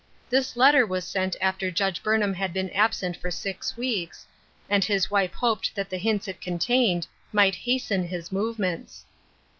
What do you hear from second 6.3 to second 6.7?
con